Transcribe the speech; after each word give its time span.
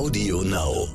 Audio 0.00 0.40
Now. 0.40 0.88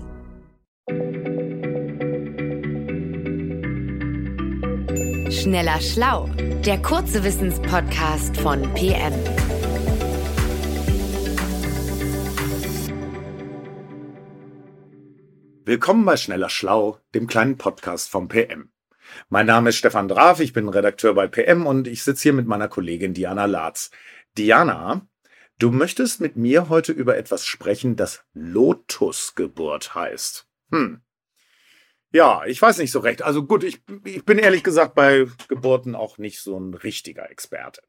Schneller 5.29 5.79
Schlau, 5.79 6.27
der 6.65 6.81
kurze 6.81 7.23
Wissenspodcast 7.23 8.35
von 8.37 8.63
PM. 8.73 9.13
Willkommen 15.65 16.03
bei 16.05 16.17
Schneller 16.17 16.49
Schlau, 16.49 16.97
dem 17.13 17.27
kleinen 17.27 17.59
Podcast 17.59 18.09
vom 18.09 18.27
PM. 18.27 18.71
Mein 19.29 19.45
Name 19.45 19.69
ist 19.69 19.75
Stefan 19.75 20.07
Draf, 20.07 20.39
ich 20.39 20.51
bin 20.51 20.67
Redakteur 20.67 21.13
bei 21.13 21.27
PM 21.27 21.67
und 21.67 21.87
ich 21.87 22.03
sitze 22.03 22.23
hier 22.23 22.33
mit 22.33 22.47
meiner 22.47 22.69
Kollegin 22.69 23.13
Diana 23.13 23.45
Latz. 23.45 23.91
Diana, 24.35 25.07
du 25.59 25.71
möchtest 25.71 26.21
mit 26.21 26.35
mir 26.35 26.69
heute 26.69 26.91
über 26.91 27.17
etwas 27.17 27.45
sprechen, 27.45 27.95
das 27.95 28.23
Lotusgeburt 28.33 29.95
heißt. 29.95 30.47
Hm. 30.71 31.01
Ja, 32.11 32.45
ich 32.45 32.61
weiß 32.61 32.77
nicht 32.77 32.91
so 32.91 32.99
recht. 32.99 33.21
Also 33.23 33.45
gut, 33.45 33.63
ich, 33.63 33.81
ich 34.05 34.23
bin 34.23 34.37
ehrlich 34.37 34.63
gesagt 34.63 34.95
bei 34.95 35.27
Geburten 35.47 35.95
auch 35.95 36.17
nicht 36.17 36.39
so 36.39 36.57
ein 36.57 36.73
richtiger 36.73 37.29
Experte. 37.29 37.81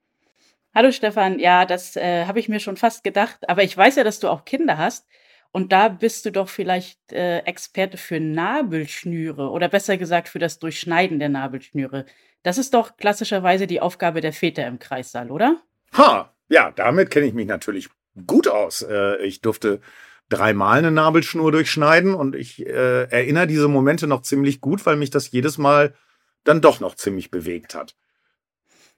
Hallo 0.74 0.90
Stefan, 0.90 1.38
ja, 1.38 1.64
das 1.64 1.96
äh, 1.96 2.26
habe 2.26 2.38
ich 2.38 2.48
mir 2.48 2.60
schon 2.60 2.76
fast 2.76 3.02
gedacht, 3.02 3.48
aber 3.48 3.62
ich 3.62 3.74
weiß 3.74 3.96
ja, 3.96 4.04
dass 4.04 4.20
du 4.20 4.28
auch 4.28 4.44
Kinder 4.44 4.76
hast. 4.76 5.06
Und 5.52 5.72
da 5.72 5.88
bist 5.88 6.26
du 6.26 6.32
doch 6.32 6.50
vielleicht 6.50 7.12
äh, 7.12 7.38
Experte 7.38 7.96
für 7.96 8.20
Nabelschnüre 8.20 9.48
oder 9.48 9.68
besser 9.70 9.96
gesagt 9.96 10.28
für 10.28 10.38
das 10.38 10.58
Durchschneiden 10.58 11.18
der 11.18 11.30
Nabelschnüre. 11.30 12.04
Das 12.42 12.58
ist 12.58 12.74
doch 12.74 12.98
klassischerweise 12.98 13.66
die 13.66 13.80
Aufgabe 13.80 14.20
der 14.20 14.34
Väter 14.34 14.66
im 14.66 14.78
Kreissaal, 14.78 15.30
oder? 15.30 15.62
Ha, 15.96 16.35
ja, 16.48 16.70
damit 16.70 17.10
kenne 17.10 17.26
ich 17.26 17.34
mich 17.34 17.46
natürlich 17.46 17.88
gut 18.26 18.48
aus. 18.48 18.82
Äh, 18.82 19.22
ich 19.24 19.40
durfte 19.40 19.80
dreimal 20.28 20.78
eine 20.78 20.90
Nabelschnur 20.90 21.52
durchschneiden 21.52 22.14
und 22.14 22.34
ich 22.34 22.64
äh, 22.66 23.04
erinnere 23.04 23.46
diese 23.46 23.68
Momente 23.68 24.06
noch 24.06 24.22
ziemlich 24.22 24.60
gut, 24.60 24.84
weil 24.86 24.96
mich 24.96 25.10
das 25.10 25.30
jedes 25.30 25.58
Mal 25.58 25.94
dann 26.44 26.60
doch 26.60 26.80
noch 26.80 26.94
ziemlich 26.94 27.30
bewegt 27.30 27.74
hat. 27.74 27.96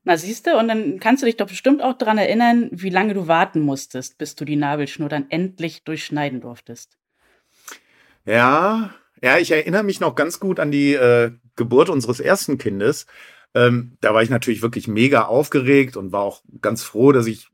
Na, 0.04 0.16
siehst 0.16 0.46
du, 0.46 0.56
und 0.56 0.68
dann 0.68 1.00
kannst 1.00 1.22
du 1.22 1.26
dich 1.26 1.36
doch 1.36 1.48
bestimmt 1.48 1.82
auch 1.82 1.92
daran 1.92 2.18
erinnern, 2.18 2.68
wie 2.72 2.88
lange 2.88 3.14
du 3.14 3.26
warten 3.26 3.60
musstest, 3.60 4.16
bis 4.16 4.34
du 4.36 4.44
die 4.44 4.56
Nabelschnur 4.56 5.08
dann 5.08 5.26
endlich 5.28 5.84
durchschneiden 5.84 6.40
durftest. 6.40 6.96
Ja, 8.24 8.94
ja, 9.22 9.38
ich 9.38 9.50
erinnere 9.50 9.82
mich 9.82 10.00
noch 10.00 10.14
ganz 10.14 10.38
gut 10.40 10.60
an 10.60 10.70
die 10.70 10.94
äh, 10.94 11.32
Geburt 11.56 11.90
unseres 11.90 12.20
ersten 12.20 12.56
Kindes. 12.56 13.06
Ähm, 13.54 13.96
da 14.00 14.14
war 14.14 14.22
ich 14.22 14.30
natürlich 14.30 14.62
wirklich 14.62 14.88
mega 14.88 15.24
aufgeregt 15.24 15.96
und 15.96 16.12
war 16.12 16.22
auch 16.22 16.42
ganz 16.60 16.82
froh, 16.82 17.12
dass 17.12 17.26
ich 17.26 17.48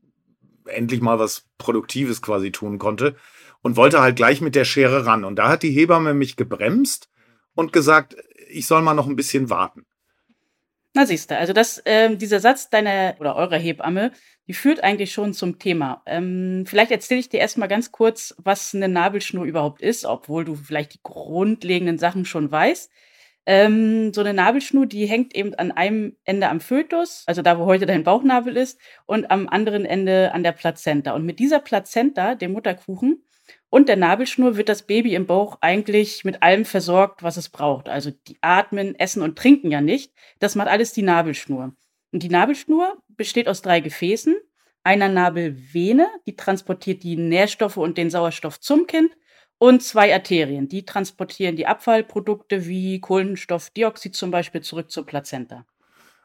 endlich 0.65 1.01
mal 1.01 1.19
was 1.19 1.45
Produktives 1.57 2.21
quasi 2.21 2.51
tun 2.51 2.79
konnte 2.79 3.15
und 3.61 3.77
wollte 3.77 4.01
halt 4.01 4.15
gleich 4.15 4.41
mit 4.41 4.55
der 4.55 4.65
Schere 4.65 5.05
ran. 5.05 5.23
Und 5.23 5.37
da 5.37 5.49
hat 5.49 5.63
die 5.63 5.71
Hebamme 5.71 6.13
mich 6.13 6.35
gebremst 6.35 7.09
und 7.55 7.73
gesagt, 7.73 8.15
ich 8.49 8.67
soll 8.67 8.81
mal 8.81 8.93
noch 8.93 9.07
ein 9.07 9.15
bisschen 9.15 9.49
warten. 9.49 9.85
Na 10.93 11.05
siehst 11.05 11.29
du, 11.29 11.37
also 11.37 11.51
das, 11.51 11.81
ähm, 11.85 12.17
dieser 12.17 12.39
Satz 12.39 12.69
deiner 12.69 13.15
oder 13.19 13.35
eurer 13.35 13.57
Hebamme, 13.57 14.11
die 14.47 14.53
führt 14.53 14.81
eigentlich 14.81 15.11
schon 15.11 15.33
zum 15.33 15.59
Thema. 15.59 16.01
Ähm, 16.05 16.63
vielleicht 16.65 16.91
erzähle 16.91 17.19
ich 17.19 17.27
dir 17.27 17.41
erstmal 17.41 17.67
ganz 17.67 17.91
kurz, 17.91 18.33
was 18.37 18.73
eine 18.73 18.87
Nabelschnur 18.87 19.43
überhaupt 19.43 19.81
ist, 19.81 20.05
obwohl 20.05 20.45
du 20.45 20.55
vielleicht 20.55 20.93
die 20.93 21.01
grundlegenden 21.03 21.97
Sachen 21.97 22.23
schon 22.23 22.49
weißt. 22.49 22.89
Ähm, 23.45 24.11
so 24.13 24.21
eine 24.21 24.33
Nabelschnur, 24.33 24.87
die 24.87 25.05
hängt 25.05 25.35
eben 25.35 25.53
an 25.55 25.71
einem 25.71 26.15
Ende 26.23 26.49
am 26.49 26.59
Fötus, 26.59 27.23
also 27.27 27.41
da, 27.41 27.59
wo 27.59 27.65
heute 27.65 27.85
dein 27.85 28.03
Bauchnabel 28.03 28.57
ist, 28.57 28.79
und 29.05 29.29
am 29.29 29.47
anderen 29.47 29.85
Ende 29.85 30.33
an 30.33 30.43
der 30.43 30.51
Plazenta. 30.51 31.13
Und 31.13 31.25
mit 31.25 31.39
dieser 31.39 31.59
Plazenta, 31.59 32.35
dem 32.35 32.53
Mutterkuchen, 32.53 33.23
und 33.69 33.89
der 33.89 33.97
Nabelschnur 33.97 34.57
wird 34.57 34.69
das 34.69 34.83
Baby 34.83 35.15
im 35.15 35.25
Bauch 35.25 35.57
eigentlich 35.61 36.23
mit 36.23 36.41
allem 36.41 36.65
versorgt, 36.65 37.23
was 37.23 37.37
es 37.37 37.49
braucht. 37.49 37.89
Also 37.89 38.11
die 38.27 38.37
atmen, 38.41 38.97
essen 38.97 39.21
und 39.21 39.37
trinken 39.37 39.69
ja 39.69 39.81
nicht. 39.81 40.13
Das 40.39 40.55
macht 40.55 40.69
alles 40.69 40.93
die 40.93 41.01
Nabelschnur. 41.01 41.75
Und 42.11 42.23
die 42.23 42.29
Nabelschnur 42.29 42.97
besteht 43.09 43.47
aus 43.47 43.61
drei 43.61 43.81
Gefäßen. 43.81 44.35
Einer 44.83 45.09
Nabelvene, 45.09 46.07
die 46.25 46.35
transportiert 46.35 47.03
die 47.03 47.17
Nährstoffe 47.17 47.77
und 47.77 47.97
den 47.97 48.09
Sauerstoff 48.09 48.59
zum 48.59 48.87
Kind 48.87 49.11
und 49.57 49.81
zwei 49.81 50.13
Arterien. 50.13 50.67
Die 50.67 50.85
transportieren 50.85 51.55
die 51.55 51.67
Abfallprodukte 51.67 52.65
wie 52.67 52.99
Kohlenstoffdioxid 52.99 54.15
zum 54.15 54.31
Beispiel 54.31 54.61
zurück 54.61 54.91
zur 54.91 55.05
Plazenta. 55.05 55.65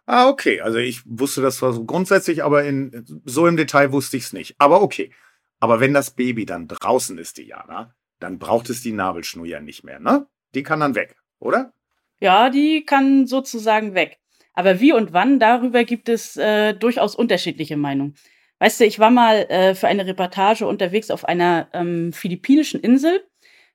Ah, 0.07 0.29
okay. 0.29 0.61
Also 0.61 0.79
ich 0.79 1.03
wusste 1.07 1.41
das 1.43 1.59
zwar 1.59 1.73
so 1.73 1.85
grundsätzlich, 1.85 2.43
aber 2.43 2.65
in, 2.65 3.05
so 3.25 3.47
im 3.47 3.57
Detail 3.57 3.93
wusste 3.93 4.17
ich 4.17 4.25
es 4.25 4.33
nicht. 4.33 4.57
Aber 4.59 4.83
okay. 4.83 5.13
Aber 5.61 5.79
wenn 5.79 5.95
das 5.95 6.11
Baby 6.11 6.47
dann 6.47 6.67
draußen 6.67 7.17
ist, 7.19 7.39
Diana, 7.39 7.95
dann 8.19 8.39
braucht 8.39 8.71
es 8.71 8.83
die 8.83 8.93
Nabelschnur 8.93 9.47
ja 9.47 9.61
nicht 9.61 9.85
mehr, 9.85 10.01
ne? 10.01 10.27
Die 10.55 10.63
kann 10.63 10.81
dann 10.81 10.95
weg, 10.95 11.17
oder? 11.39 11.73
Ja, 12.19 12.51
die 12.51 12.85
kann 12.85 13.27
sozusagen 13.27 13.95
weg. 13.95 14.19
Aber 14.53 14.81
wie 14.81 14.93
und 14.93 15.13
wann, 15.13 15.39
darüber 15.39 15.85
gibt 15.85 16.09
es 16.09 16.37
äh, 16.37 16.75
durchaus 16.75 17.15
unterschiedliche 17.15 17.77
Meinungen. 17.77 18.17
Weißt 18.61 18.79
du, 18.79 18.85
ich 18.85 18.99
war 18.99 19.11
mal 19.11 19.47
äh, 19.49 19.75
für 19.75 19.89
eine 19.89 20.07
Reportage 20.07 20.67
unterwegs 20.67 21.11
auf 21.11 21.25
einer 21.25 21.69
ähm, 21.73 22.13
philippinischen 22.13 22.81
Insel. 22.81 23.25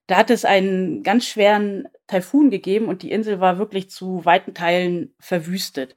Da 0.06 0.18
hat 0.18 0.30
es 0.30 0.46
einen 0.46 1.02
ganz 1.02 1.26
schweren 1.26 1.88
Taifun 2.06 2.52
gegeben 2.52 2.88
und 2.88 3.02
die 3.02 3.10
Insel 3.10 3.40
war 3.40 3.58
wirklich 3.58 3.90
zu 3.90 4.24
weiten 4.26 4.54
Teilen 4.54 5.16
verwüstet. 5.20 5.96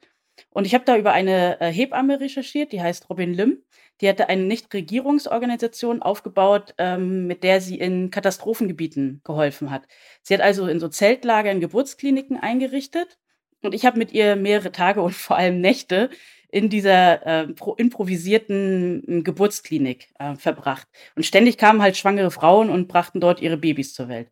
Und 0.49 0.65
ich 0.65 0.73
habe 0.73 0.85
da 0.85 0.97
über 0.97 1.11
eine 1.11 1.61
äh, 1.61 1.71
Hebamme 1.71 2.19
recherchiert, 2.19 2.71
die 2.71 2.81
heißt 2.81 3.11
Robin 3.11 3.31
Lim. 3.31 3.63
Die 4.01 4.09
hatte 4.09 4.27
eine 4.27 4.43
Nichtregierungsorganisation 4.43 6.01
aufgebaut, 6.01 6.73
ähm, 6.79 7.27
mit 7.27 7.43
der 7.43 7.61
sie 7.61 7.77
in 7.77 8.09
Katastrophengebieten 8.09 9.21
geholfen 9.23 9.69
hat. 9.69 9.83
Sie 10.23 10.33
hat 10.33 10.41
also 10.41 10.65
in 10.67 10.79
so 10.79 10.87
Zeltlagern 10.87 11.59
Geburtskliniken 11.59 12.37
eingerichtet. 12.37 13.19
Und 13.61 13.75
ich 13.75 13.85
habe 13.85 13.99
mit 13.99 14.13
ihr 14.13 14.35
mehrere 14.35 14.71
Tage 14.71 15.01
und 15.01 15.13
vor 15.13 15.37
allem 15.37 15.61
Nächte 15.61 16.09
in 16.51 16.69
dieser 16.69 17.25
äh, 17.25 17.47
improvisierten 17.77 19.03
äh, 19.07 19.21
Geburtsklinik 19.21 20.09
äh, 20.19 20.35
verbracht. 20.35 20.87
Und 21.15 21.25
ständig 21.25 21.57
kamen 21.57 21.81
halt 21.81 21.97
schwangere 21.97 22.31
Frauen 22.31 22.69
und 22.69 22.87
brachten 22.87 23.19
dort 23.19 23.41
ihre 23.41 23.57
Babys 23.57 23.93
zur 23.93 24.09
Welt. 24.09 24.29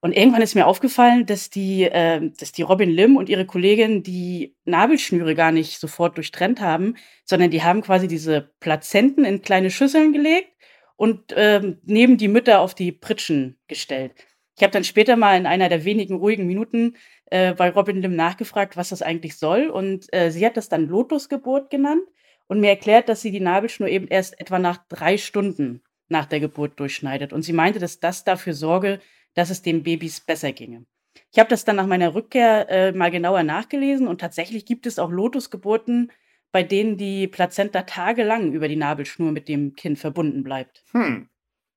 Und 0.00 0.12
irgendwann 0.12 0.42
ist 0.42 0.54
mir 0.54 0.66
aufgefallen, 0.66 1.24
dass 1.24 1.48
die, 1.48 1.84
äh, 1.84 2.30
dass 2.38 2.52
die 2.52 2.60
Robin 2.60 2.90
Lim 2.90 3.16
und 3.16 3.30
ihre 3.30 3.46
Kollegin 3.46 4.02
die 4.02 4.54
Nabelschnüre 4.66 5.34
gar 5.34 5.50
nicht 5.50 5.80
sofort 5.80 6.18
durchtrennt 6.18 6.60
haben, 6.60 6.96
sondern 7.24 7.50
die 7.50 7.62
haben 7.62 7.80
quasi 7.80 8.06
diese 8.06 8.52
Plazenten 8.60 9.24
in 9.24 9.40
kleine 9.40 9.70
Schüsseln 9.70 10.12
gelegt 10.12 10.50
und 10.96 11.32
ähm, 11.34 11.78
neben 11.84 12.18
die 12.18 12.28
Mütter 12.28 12.60
auf 12.60 12.74
die 12.74 12.92
Pritschen 12.92 13.56
gestellt. 13.66 14.12
Ich 14.56 14.62
habe 14.62 14.72
dann 14.72 14.84
später 14.84 15.16
mal 15.16 15.36
in 15.36 15.46
einer 15.46 15.68
der 15.68 15.84
wenigen 15.84 16.16
ruhigen 16.16 16.46
Minuten 16.46 16.96
äh, 17.26 17.54
bei 17.54 17.70
Robin 17.70 18.00
Lim 18.00 18.14
nachgefragt, 18.14 18.76
was 18.76 18.90
das 18.90 19.02
eigentlich 19.02 19.36
soll. 19.36 19.68
Und 19.68 20.12
äh, 20.12 20.30
sie 20.30 20.46
hat 20.46 20.56
das 20.56 20.68
dann 20.68 20.88
Lotusgeburt 20.88 21.70
genannt 21.70 22.04
und 22.46 22.60
mir 22.60 22.70
erklärt, 22.70 23.08
dass 23.08 23.22
sie 23.22 23.32
die 23.32 23.40
Nabelschnur 23.40 23.88
eben 23.88 24.06
erst 24.08 24.40
etwa 24.40 24.58
nach 24.58 24.78
drei 24.88 25.18
Stunden 25.18 25.82
nach 26.08 26.26
der 26.26 26.40
Geburt 26.40 26.78
durchschneidet. 26.78 27.32
Und 27.32 27.42
sie 27.42 27.52
meinte, 27.52 27.78
dass 27.78 27.98
das 27.98 28.24
dafür 28.24 28.54
sorge, 28.54 29.00
dass 29.34 29.50
es 29.50 29.62
den 29.62 29.82
Babys 29.82 30.20
besser 30.20 30.52
ginge. 30.52 30.86
Ich 31.32 31.38
habe 31.38 31.50
das 31.50 31.64
dann 31.64 31.76
nach 31.76 31.86
meiner 31.86 32.14
Rückkehr 32.14 32.68
äh, 32.70 32.92
mal 32.92 33.10
genauer 33.10 33.42
nachgelesen 33.42 34.06
und 34.06 34.20
tatsächlich 34.20 34.66
gibt 34.66 34.86
es 34.86 34.98
auch 34.98 35.10
Lotusgeburten, 35.10 36.12
bei 36.52 36.62
denen 36.62 36.96
die 36.96 37.26
Plazenta 37.26 37.82
tagelang 37.82 38.52
über 38.52 38.68
die 38.68 38.76
Nabelschnur 38.76 39.32
mit 39.32 39.48
dem 39.48 39.74
Kind 39.74 39.98
verbunden 39.98 40.44
bleibt. 40.44 40.84
Hm, 40.92 41.28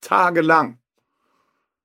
tagelang. 0.01 0.79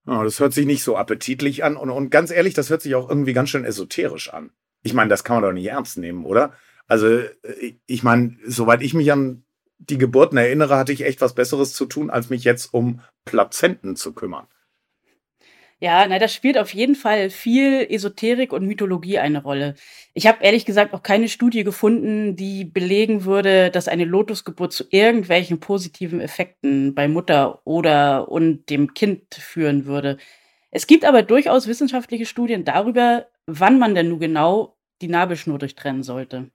Oh, 0.06 0.22
das 0.24 0.40
hört 0.40 0.52
sich 0.52 0.66
nicht 0.66 0.82
so 0.82 0.96
appetitlich 0.96 1.64
an. 1.64 1.76
Und, 1.76 1.90
und 1.90 2.10
ganz 2.10 2.30
ehrlich, 2.30 2.54
das 2.54 2.70
hört 2.70 2.82
sich 2.82 2.94
auch 2.94 3.08
irgendwie 3.08 3.32
ganz 3.32 3.50
schön 3.50 3.64
esoterisch 3.64 4.32
an. 4.32 4.50
Ich 4.82 4.94
meine, 4.94 5.10
das 5.10 5.24
kann 5.24 5.36
man 5.36 5.44
doch 5.44 5.52
nicht 5.52 5.66
ernst 5.66 5.98
nehmen, 5.98 6.24
oder? 6.24 6.52
Also, 6.86 7.06
äh, 7.06 7.74
ich 7.86 8.02
meine, 8.02 8.36
soweit 8.44 8.82
ich 8.82 8.94
mich 8.94 9.12
an 9.12 9.44
die 9.78 9.98
Geburten 9.98 10.36
erinnere, 10.36 10.76
hatte 10.76 10.92
ich 10.92 11.04
echt 11.04 11.20
was 11.20 11.34
Besseres 11.34 11.72
zu 11.74 11.86
tun, 11.86 12.10
als 12.10 12.30
mich 12.30 12.44
jetzt 12.44 12.72
um 12.72 13.00
Plazenten 13.24 13.96
zu 13.96 14.12
kümmern. 14.12 14.46
Ja, 15.82 16.06
na, 16.06 16.20
das 16.20 16.32
spielt 16.32 16.58
auf 16.58 16.72
jeden 16.72 16.94
Fall 16.94 17.28
viel 17.28 17.84
Esoterik 17.90 18.52
und 18.52 18.64
Mythologie 18.64 19.18
eine 19.18 19.42
Rolle. 19.42 19.74
Ich 20.14 20.28
habe 20.28 20.38
ehrlich 20.44 20.64
gesagt 20.64 20.94
auch 20.94 21.02
keine 21.02 21.28
Studie 21.28 21.64
gefunden, 21.64 22.36
die 22.36 22.64
belegen 22.64 23.24
würde, 23.24 23.68
dass 23.68 23.88
eine 23.88 24.04
Lotusgeburt 24.04 24.72
zu 24.72 24.84
irgendwelchen 24.90 25.58
positiven 25.58 26.20
Effekten 26.20 26.94
bei 26.94 27.08
Mutter 27.08 27.66
oder 27.66 28.30
und 28.30 28.70
dem 28.70 28.94
Kind 28.94 29.34
führen 29.34 29.84
würde. 29.84 30.18
Es 30.70 30.86
gibt 30.86 31.04
aber 31.04 31.24
durchaus 31.24 31.66
wissenschaftliche 31.66 32.26
Studien 32.26 32.64
darüber, 32.64 33.26
wann 33.46 33.80
man 33.80 33.96
denn 33.96 34.10
nun 34.10 34.20
genau 34.20 34.76
die 35.00 35.08
Nabelschnur 35.08 35.58
durchtrennen 35.58 36.04
sollte. 36.04 36.52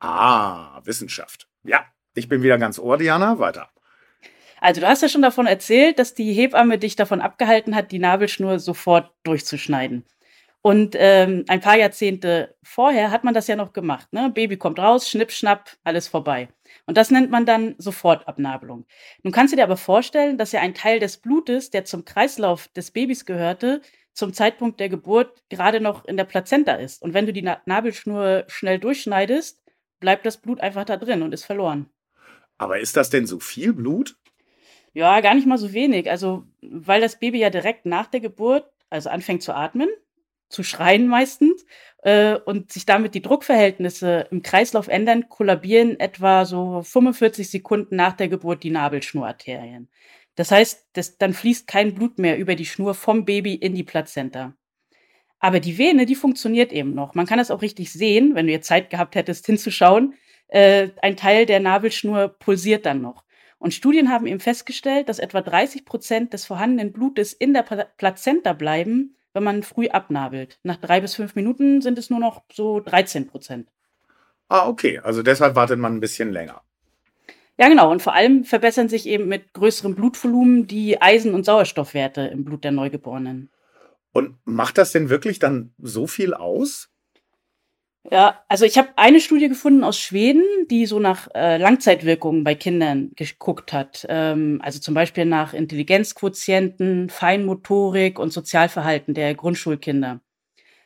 Ah, 0.00 0.80
Wissenschaft. 0.84 1.46
Ja, 1.62 1.84
ich 2.16 2.28
bin 2.28 2.42
wieder 2.42 2.58
ganz 2.58 2.80
ohr, 2.80 2.98
Diana. 2.98 3.38
Weiter. 3.38 3.70
Also 4.64 4.80
du 4.80 4.88
hast 4.88 5.02
ja 5.02 5.10
schon 5.10 5.20
davon 5.20 5.46
erzählt, 5.46 5.98
dass 5.98 6.14
die 6.14 6.32
Hebamme 6.32 6.78
dich 6.78 6.96
davon 6.96 7.20
abgehalten 7.20 7.76
hat, 7.76 7.92
die 7.92 7.98
Nabelschnur 7.98 8.58
sofort 8.58 9.12
durchzuschneiden. 9.22 10.06
Und 10.62 10.96
ähm, 10.98 11.44
ein 11.48 11.60
paar 11.60 11.76
Jahrzehnte 11.76 12.54
vorher 12.62 13.10
hat 13.10 13.24
man 13.24 13.34
das 13.34 13.46
ja 13.46 13.56
noch 13.56 13.74
gemacht. 13.74 14.10
Ne? 14.14 14.30
Baby 14.32 14.56
kommt 14.56 14.78
raus, 14.78 15.10
schnipp, 15.10 15.32
schnapp, 15.32 15.76
alles 15.84 16.08
vorbei. 16.08 16.48
Und 16.86 16.96
das 16.96 17.10
nennt 17.10 17.30
man 17.30 17.44
dann 17.44 17.74
Sofortabnabelung. 17.76 18.86
Nun 19.22 19.32
kannst 19.34 19.52
du 19.52 19.56
dir 19.58 19.64
aber 19.64 19.76
vorstellen, 19.76 20.38
dass 20.38 20.52
ja 20.52 20.62
ein 20.62 20.72
Teil 20.72 20.98
des 20.98 21.18
Blutes, 21.18 21.68
der 21.68 21.84
zum 21.84 22.06
Kreislauf 22.06 22.68
des 22.68 22.90
Babys 22.90 23.26
gehörte, 23.26 23.82
zum 24.14 24.32
Zeitpunkt 24.32 24.80
der 24.80 24.88
Geburt 24.88 25.42
gerade 25.50 25.82
noch 25.82 26.06
in 26.06 26.16
der 26.16 26.24
Plazenta 26.24 26.72
ist. 26.72 27.02
Und 27.02 27.12
wenn 27.12 27.26
du 27.26 27.34
die 27.34 27.42
Na 27.42 27.60
Nabelschnur 27.66 28.44
schnell 28.46 28.78
durchschneidest, 28.78 29.62
bleibt 30.00 30.24
das 30.24 30.38
Blut 30.38 30.60
einfach 30.60 30.86
da 30.86 30.96
drin 30.96 31.20
und 31.20 31.34
ist 31.34 31.44
verloren. 31.44 31.90
Aber 32.56 32.78
ist 32.80 32.96
das 32.96 33.10
denn 33.10 33.26
so 33.26 33.40
viel 33.40 33.74
Blut? 33.74 34.16
Ja, 34.94 35.20
gar 35.20 35.34
nicht 35.34 35.46
mal 35.46 35.58
so 35.58 35.72
wenig. 35.72 36.10
Also, 36.10 36.44
weil 36.62 37.00
das 37.00 37.18
Baby 37.18 37.40
ja 37.40 37.50
direkt 37.50 37.84
nach 37.84 38.06
der 38.06 38.20
Geburt, 38.20 38.64
also 38.90 39.10
anfängt 39.10 39.42
zu 39.42 39.54
atmen, 39.54 39.88
zu 40.48 40.62
schreien 40.62 41.08
meistens 41.08 41.66
äh, 42.02 42.36
und 42.36 42.72
sich 42.72 42.86
damit 42.86 43.14
die 43.14 43.22
Druckverhältnisse 43.22 44.28
im 44.30 44.42
Kreislauf 44.42 44.88
ändern, 44.88 45.28
kollabieren 45.28 45.98
etwa 45.98 46.44
so 46.44 46.82
45 46.82 47.50
Sekunden 47.50 47.96
nach 47.96 48.12
der 48.12 48.28
Geburt 48.28 48.62
die 48.62 48.70
Nabelschnurarterien. 48.70 49.88
Das 50.36 50.52
heißt, 50.52 50.88
das, 50.92 51.18
dann 51.18 51.34
fließt 51.34 51.66
kein 51.66 51.94
Blut 51.94 52.18
mehr 52.18 52.38
über 52.38 52.54
die 52.54 52.66
Schnur 52.66 52.94
vom 52.94 53.24
Baby 53.24 53.54
in 53.54 53.74
die 53.74 53.84
Plazenta. 53.84 54.54
Aber 55.40 55.60
die 55.60 55.76
Vene, 55.76 56.06
die 56.06 56.14
funktioniert 56.14 56.72
eben 56.72 56.94
noch. 56.94 57.14
Man 57.14 57.26
kann 57.26 57.38
das 57.38 57.50
auch 57.50 57.62
richtig 57.62 57.92
sehen, 57.92 58.34
wenn 58.34 58.46
du 58.46 58.52
jetzt 58.52 58.68
Zeit 58.68 58.90
gehabt 58.90 59.14
hättest, 59.16 59.46
hinzuschauen. 59.46 60.14
Äh, 60.48 60.90
ein 61.02 61.16
Teil 61.16 61.46
der 61.46 61.60
Nabelschnur 61.60 62.28
pulsiert 62.28 62.86
dann 62.86 63.00
noch. 63.02 63.24
Und 63.58 63.74
Studien 63.74 64.10
haben 64.10 64.26
eben 64.26 64.40
festgestellt, 64.40 65.08
dass 65.08 65.18
etwa 65.18 65.40
30 65.40 65.84
Prozent 65.84 66.32
des 66.32 66.44
vorhandenen 66.44 66.92
Blutes 66.92 67.32
in 67.32 67.54
der 67.54 67.62
Plazenta 67.62 68.52
bleiben, 68.52 69.16
wenn 69.32 69.44
man 69.44 69.62
früh 69.62 69.88
abnabelt. 69.88 70.58
Nach 70.62 70.76
drei 70.76 71.00
bis 71.00 71.14
fünf 71.14 71.34
Minuten 71.34 71.80
sind 71.80 71.98
es 71.98 72.10
nur 72.10 72.20
noch 72.20 72.42
so 72.52 72.80
13 72.80 73.26
Prozent. 73.26 73.68
Ah, 74.48 74.68
okay. 74.68 74.98
Also 74.98 75.22
deshalb 75.22 75.56
wartet 75.56 75.78
man 75.78 75.96
ein 75.96 76.00
bisschen 76.00 76.32
länger. 76.32 76.62
Ja, 77.58 77.68
genau. 77.68 77.90
Und 77.90 78.02
vor 78.02 78.14
allem 78.14 78.44
verbessern 78.44 78.88
sich 78.88 79.06
eben 79.06 79.26
mit 79.28 79.52
größerem 79.52 79.94
Blutvolumen 79.94 80.66
die 80.66 81.00
Eisen- 81.00 81.34
und 81.34 81.44
Sauerstoffwerte 81.44 82.22
im 82.22 82.44
Blut 82.44 82.64
der 82.64 82.72
Neugeborenen. 82.72 83.50
Und 84.12 84.36
macht 84.44 84.78
das 84.78 84.92
denn 84.92 85.08
wirklich 85.08 85.38
dann 85.38 85.72
so 85.78 86.06
viel 86.06 86.34
aus? 86.34 86.90
Ja, 88.10 88.44
also 88.48 88.66
ich 88.66 88.76
habe 88.76 88.90
eine 88.96 89.18
Studie 89.18 89.48
gefunden 89.48 89.82
aus 89.82 89.98
Schweden, 89.98 90.44
die 90.70 90.84
so 90.84 90.98
nach 91.00 91.28
äh, 91.34 91.56
Langzeitwirkungen 91.56 92.44
bei 92.44 92.54
Kindern 92.54 93.12
geguckt 93.16 93.72
hat. 93.72 94.04
Ähm, 94.10 94.60
also 94.62 94.78
zum 94.78 94.92
Beispiel 94.94 95.24
nach 95.24 95.54
Intelligenzquotienten, 95.54 97.08
Feinmotorik 97.08 98.18
und 98.18 98.30
Sozialverhalten 98.30 99.14
der 99.14 99.34
Grundschulkinder. 99.34 100.20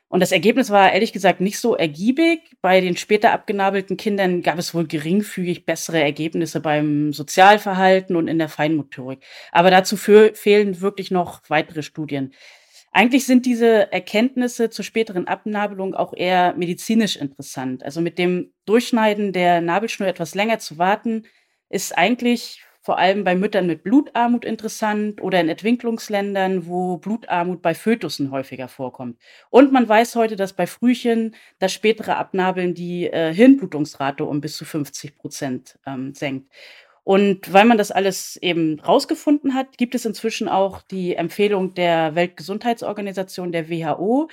Und 0.09 0.21
das 0.21 0.33
Ergebnis 0.33 0.71
war 0.71 0.93
ehrlich 0.93 1.13
gesagt 1.13 1.41
nicht 1.41 1.59
so 1.59 1.75
ergiebig. 1.75 2.41
Bei 2.63 2.81
den 2.81 2.97
später 2.97 3.33
abgenabelten 3.33 3.97
Kindern 3.97 4.43
gab 4.43 4.59
es 4.59 4.73
wohl 4.73 4.87
geringfügig 4.87 5.67
bessere 5.67 6.01
Ergebnisse 6.01 6.61
beim 6.61 7.13
Sozialverhalten 7.13 8.17
und 8.17 8.29
in 8.29 8.39
der 8.39 8.49
Feinmotorik. 8.49 9.23
Aber 9.53 9.71
dazu 9.71 9.97
fehlen 9.97 10.81
wirklich 10.81 11.11
noch 11.11 11.43
weitere 11.49 11.83
Studien. 11.83 12.33
Eigentlich 12.99 13.27
sind 13.27 13.47
diese 13.47 13.93
Erkenntnisse 13.93 14.71
zur 14.71 14.85
späteren 14.85 15.29
Abnabelung 15.29 15.95
auch 15.95 16.13
eher 16.13 16.55
medizinisch 16.55 17.15
interessant. 17.15 17.85
Also 17.85 18.01
mit 18.01 18.19
dem 18.19 18.53
Durchschneiden 18.65 19.33
der 19.33 19.61
Nabelschnur 19.61 20.09
etwas 20.09 20.35
länger 20.35 20.59
zu 20.59 20.79
warten, 20.79 21.23
ist 21.69 21.97
eigentlich 21.97 22.61
vor 22.81 22.99
allem 22.99 23.23
bei 23.23 23.37
Müttern 23.37 23.69
mit 23.69 23.85
Blutarmut 23.85 24.45
interessant 24.45 25.23
oder 25.23 25.41
in 25.41 25.49
Entwicklungsländern, 25.49 26.67
wo 26.67 26.97
Blutarmut 26.97 27.63
bei 27.63 27.73
Fötussen 27.73 28.33
häufiger 28.33 28.67
vorkommt. 28.67 29.17
Und 29.49 29.71
man 29.71 29.89
weiß 29.89 30.17
heute, 30.17 30.35
dass 30.35 30.53
bei 30.53 30.67
Frühchen 30.67 31.37
das 31.61 31.73
spätere 31.73 32.17
Abnabeln 32.17 32.75
die 32.75 33.07
äh, 33.07 33.33
Hirnblutungsrate 33.33 34.25
um 34.25 34.41
bis 34.41 34.57
zu 34.57 34.65
50 34.65 35.17
Prozent 35.17 35.79
ähm, 35.87 36.15
senkt. 36.15 36.51
Und 37.09 37.55
weil 37.55 37.65
man 37.65 37.79
das 37.79 37.91
alles 37.91 38.37
eben 38.37 38.81
rausgefunden 38.81 39.55
hat, 39.55 39.79
gibt 39.79 39.95
es 39.95 40.05
inzwischen 40.05 40.47
auch 40.47 40.83
die 40.83 41.15
Empfehlung 41.15 41.73
der 41.73 42.15
Weltgesundheitsorganisation, 42.15 43.51
der 43.51 43.71
WHO. 43.71 44.29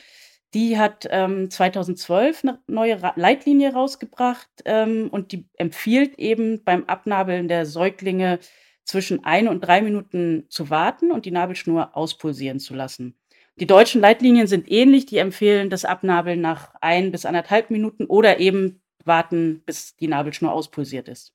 Die 0.54 0.78
hat 0.78 1.08
ähm, 1.10 1.50
2012 1.50 2.44
eine 2.44 2.60
neue 2.68 3.00
Leitlinie 3.16 3.72
rausgebracht 3.72 4.50
ähm, 4.66 5.08
und 5.10 5.32
die 5.32 5.48
empfiehlt 5.56 6.20
eben 6.20 6.66
beim 6.66 6.84
Abnabeln 6.84 7.48
der 7.48 7.66
Säuglinge 7.66 8.40
zwischen 8.84 9.24
ein 9.24 9.48
und 9.48 9.62
drei 9.62 9.82
Minuten 9.82 10.44
zu 10.50 10.70
warten 10.70 11.14
und 11.14 11.26
die 11.26 11.32
Nabelschnur 11.32 11.96
auspulsieren 11.96 12.60
zu 12.60 12.74
lassen. 12.74 13.16
Die 13.58 13.68
deutschen 13.68 14.02
Leitlinien 14.02 14.48
sind 14.48 14.70
ähnlich, 14.70 15.06
die 15.06 15.20
empfehlen 15.20 15.70
das 15.70 15.86
Abnabeln 15.86 16.42
nach 16.42 16.74
ein 16.82 17.14
bis 17.14 17.26
anderthalb 17.26 17.70
Minuten 17.70 18.04
oder 18.04 18.42
eben 18.42 18.82
warten, 19.06 19.64
bis 19.66 19.96
die 19.96 20.10
Nabelschnur 20.10 20.52
auspulsiert 20.52 21.08
ist. 21.08 21.35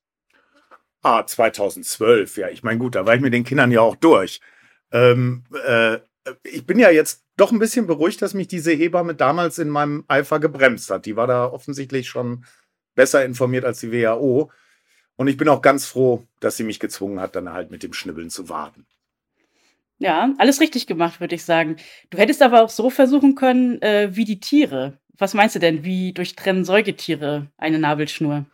Ah, 1.01 1.25
2012, 1.25 2.37
ja. 2.37 2.49
Ich 2.49 2.63
meine, 2.63 2.79
gut, 2.79 2.95
da 2.95 3.05
war 3.05 3.15
ich 3.15 3.21
mit 3.21 3.33
den 3.33 3.43
Kindern 3.43 3.71
ja 3.71 3.81
auch 3.81 3.95
durch. 3.95 4.39
Ähm, 4.91 5.43
äh, 5.65 5.97
ich 6.43 6.65
bin 6.65 6.77
ja 6.77 6.91
jetzt 6.91 7.25
doch 7.37 7.51
ein 7.51 7.59
bisschen 7.59 7.87
beruhigt, 7.87 8.21
dass 8.21 8.33
mich 8.33 8.47
diese 8.47 8.71
Hebamme 8.71 9.15
damals 9.15 9.57
in 9.57 9.69
meinem 9.69 10.03
Eifer 10.07 10.39
gebremst 10.39 10.91
hat. 10.91 11.05
Die 11.05 11.15
war 11.15 11.27
da 11.27 11.45
offensichtlich 11.45 12.07
schon 12.07 12.45
besser 12.93 13.25
informiert 13.25 13.65
als 13.65 13.79
die 13.79 13.91
WHO. 13.91 14.51
Und 15.15 15.27
ich 15.27 15.37
bin 15.37 15.49
auch 15.49 15.61
ganz 15.61 15.85
froh, 15.85 16.27
dass 16.39 16.57
sie 16.57 16.63
mich 16.63 16.79
gezwungen 16.79 17.19
hat, 17.19 17.35
dann 17.35 17.51
halt 17.51 17.71
mit 17.71 17.83
dem 17.83 17.93
Schnibbeln 17.93 18.29
zu 18.29 18.49
warten. 18.49 18.85
Ja, 19.97 20.33
alles 20.39 20.59
richtig 20.61 20.87
gemacht, 20.87 21.19
würde 21.19 21.35
ich 21.35 21.43
sagen. 21.43 21.75
Du 22.09 22.17
hättest 22.17 22.41
aber 22.41 22.63
auch 22.63 22.69
so 22.69 22.89
versuchen 22.89 23.35
können, 23.35 23.81
äh, 23.81 24.15
wie 24.15 24.25
die 24.25 24.39
Tiere. 24.39 24.97
Was 25.17 25.35
meinst 25.35 25.55
du 25.55 25.59
denn, 25.59 25.83
wie 25.83 26.13
durchtrennen 26.13 26.65
Säugetiere 26.65 27.51
eine 27.57 27.77
Nabelschnur? 27.77 28.45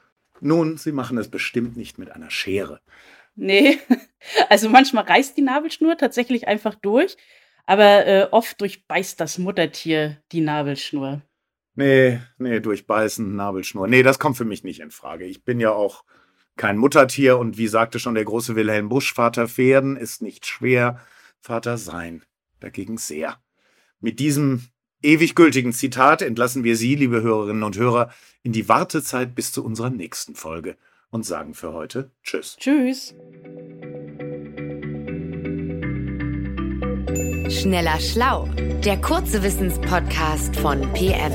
Nun, 0.42 0.78
Sie 0.78 0.92
machen 0.92 1.18
es 1.18 1.30
bestimmt 1.30 1.78
nicht 1.78 1.98
mit 1.98 2.12
einer 2.12 2.30
Schere. 2.30 2.82
Nee, 3.36 3.80
also 4.50 4.70
manchmal 4.70 5.06
reißt 5.06 5.38
die 5.38 5.42
Nabelschnur 5.42 5.98
tatsächlich 5.98 6.48
einfach 6.48 6.76
durch, 6.76 7.18
aber 7.66 8.06
äh, 8.06 8.28
oft 8.32 8.60
durchbeißt 8.62 9.20
das 9.20 9.38
Muttertier 9.38 10.18
die 10.32 10.42
Nabelschnur. 10.42 11.22
Nee, 11.76 12.20
nee, 12.40 12.60
durchbeißen, 12.60 13.36
Nabelschnur. 13.36 13.88
Nee, 13.88 14.02
das 14.02 14.18
kommt 14.18 14.38
für 14.38 14.46
mich 14.46 14.64
nicht 14.64 14.80
in 14.80 14.90
Frage. 14.90 15.26
Ich 15.26 15.44
bin 15.44 15.60
ja 15.60 15.72
auch 15.72 16.04
kein 16.56 16.78
Muttertier 16.78 17.38
und 17.38 17.60
wie 17.60 17.68
sagte 17.68 18.00
schon 18.00 18.16
der 18.16 18.26
große 18.26 18.56
Wilhelm 18.56 18.90
Busch, 18.90 19.14
Vater 19.14 19.58
werden 19.58 19.96
ist 19.96 20.24
nicht 20.24 20.48
schwer, 20.48 21.00
Vater 21.40 21.78
sein 21.78 22.24
dagegen 22.60 22.98
sehr. 22.98 23.38
Mit 24.00 24.20
diesem 24.20 24.70
ewig 25.02 25.36
gültigen 25.36 25.74
Zitat 25.74 26.22
entlassen 26.22 26.64
wir 26.64 26.76
Sie, 26.76 26.96
liebe 26.96 27.22
Hörerinnen 27.22 27.64
und 27.64 27.78
Hörer, 27.78 28.12
in 28.44 28.52
die 28.52 28.68
Wartezeit 28.70 29.36
bis 29.36 29.52
zu 29.52 29.64
unserer 29.64 29.90
nächsten 29.90 30.36
Folge 30.36 30.78
und 31.10 31.26
sagen 31.26 31.54
für 31.54 31.74
heute 31.74 32.12
Tschüss. 32.24 32.58
Tschüss. 32.60 33.16
Schneller 37.50 38.00
Schlau, 38.00 38.48
der 38.84 39.00
kurze 39.00 39.42
Wissenspodcast 39.42 40.56
von 40.58 40.82
PM. 40.94 41.32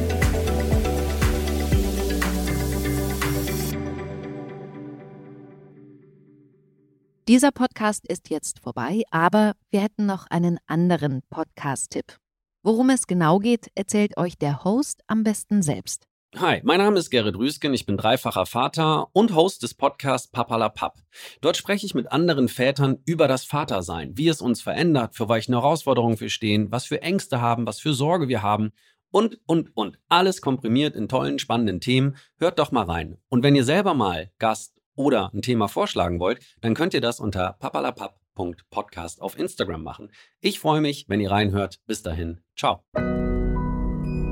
Dieser 7.28 7.50
Podcast 7.50 8.07
ist 8.09 8.31
jetzt 8.31 8.61
vorbei, 8.61 9.04
aber 9.11 9.54
wir 9.71 9.81
hätten 9.81 10.07
noch 10.07 10.26
einen 10.28 10.59
anderen 10.66 11.23
Podcast-Tipp. 11.31 12.22
Worum 12.64 12.90
es 12.90 13.09
genau 13.09 13.40
geht, 13.40 13.73
erzählt 13.75 14.16
euch 14.16 14.38
der 14.38 14.62
Host 14.62 15.02
am 15.09 15.25
besten 15.25 15.62
selbst. 15.62 16.07
Hi, 16.37 16.61
mein 16.62 16.78
Name 16.78 16.97
ist 16.97 17.11
Gerrit 17.11 17.37
Rüsken, 17.37 17.75
ich 17.75 17.87
bin 17.87 17.97
dreifacher 17.97 18.47
Vater 18.47 19.09
und 19.12 19.35
Host 19.35 19.64
des 19.64 19.75
Podcasts 19.75 20.31
Papalapap. 20.31 20.95
Dort 21.40 21.57
spreche 21.57 21.85
ich 21.85 21.97
mit 21.97 22.12
anderen 22.12 22.49
Vätern 22.49 22.99
über 23.04 23.26
das 23.26 23.45
Vatersein, 23.45 24.16
wie 24.16 24.28
es 24.28 24.40
uns 24.40 24.62
verändert, 24.62 25.16
für 25.16 25.28
welche 25.28 25.50
Herausforderungen 25.50 26.21
wir 26.21 26.31
stehen, 26.31 26.71
was 26.71 26.87
für 26.87 27.02
Ängste 27.02 27.40
haben, 27.40 27.66
was 27.66 27.81
für 27.81 27.95
Sorge 27.95 28.28
wir 28.28 28.42
haben 28.42 28.71
und, 29.11 29.40
und, 29.45 29.76
und. 29.76 29.99
Alles 30.09 30.40
komprimiert 30.40 30.95
in 30.95 31.09
tollen, 31.09 31.40
spannenden 31.40 31.81
Themen. 31.81 32.14
Hört 32.38 32.61
doch 32.61 32.71
mal 32.71 32.85
rein. 32.85 33.19
Und 33.28 33.42
wenn 33.42 33.57
ihr 33.57 33.64
selber 33.64 33.95
mal 33.95 34.31
Gast 34.38 34.81
oder 34.95 35.33
ein 35.35 35.42
Thema 35.42 35.66
vorschlagen 35.66 36.21
wollt, 36.21 36.38
dann 36.61 36.75
könnt 36.75 36.95
ihr 36.95 37.00
das 37.00 37.19
unter 37.19 37.54
papalapap 37.54 38.22
Podcast 38.70 39.20
auf 39.20 39.38
Instagram 39.38 39.82
machen. 39.82 40.12
Ich 40.40 40.60
freue 40.60 40.80
mich, 40.80 41.06
wenn 41.08 41.20
ihr 41.20 41.30
reinhört. 41.30 41.80
Bis 41.86 42.02
dahin, 42.02 42.42
ciao. 42.56 42.84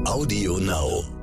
Audio 0.04 0.59
Now. 0.59 1.20